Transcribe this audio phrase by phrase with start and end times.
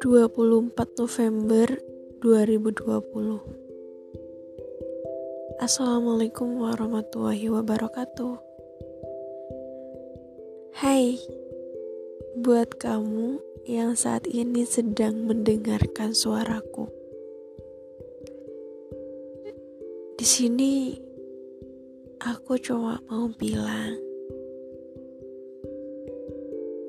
[0.00, 1.68] Dua puluh empat November
[2.24, 3.44] dua ribu dua puluh.
[5.60, 8.40] Assalamualaikum warahmatullahi wabarakatuh.
[10.80, 11.20] Hai
[12.40, 13.36] Buat kamu
[13.68, 16.88] yang saat ini sedang mendengarkan suaraku.
[20.16, 20.96] Di sini
[22.20, 23.96] aku cuma mau bilang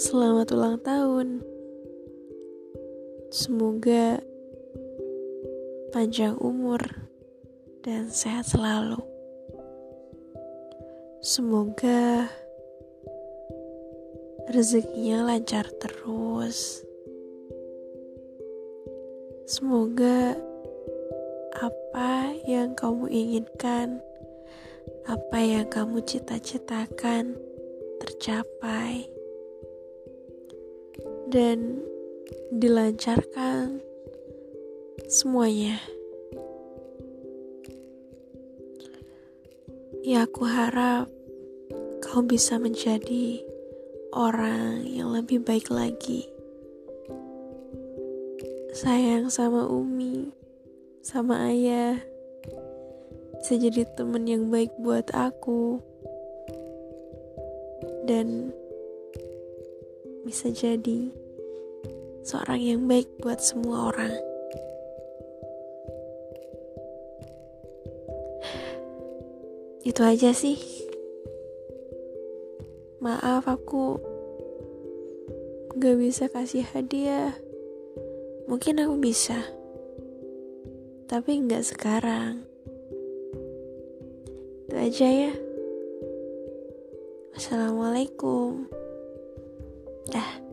[0.00, 1.44] selamat ulang tahun.
[3.28, 4.24] Semoga
[5.92, 6.80] panjang umur
[7.84, 8.96] dan sehat selalu.
[11.20, 12.32] Semoga
[14.48, 16.80] rezekinya lancar terus.
[19.44, 20.40] Semoga
[21.60, 24.00] apa yang kamu inginkan
[25.08, 27.36] apa yang kamu cita-citakan
[27.98, 29.08] tercapai
[31.28, 31.84] dan
[32.52, 33.84] dilancarkan
[35.08, 35.80] semuanya.
[40.04, 41.12] Ya, aku harap
[42.00, 43.44] kau bisa menjadi
[44.16, 46.24] orang yang lebih baik lagi.
[48.72, 50.32] Sayang sama Umi,
[51.04, 52.00] sama ayah
[53.38, 55.78] bisa jadi teman yang baik buat aku
[58.02, 58.50] dan
[60.26, 61.14] bisa jadi
[62.26, 64.14] seorang yang baik buat semua orang.
[69.86, 70.58] Itu aja sih.
[72.98, 74.02] Maaf aku
[75.78, 77.38] gak bisa kasih hadiah.
[78.50, 79.38] Mungkin aku bisa.
[81.06, 82.47] Tapi gak sekarang
[84.72, 85.32] aja ya.
[87.32, 88.68] Assalamualaikum.
[90.12, 90.47] Dah.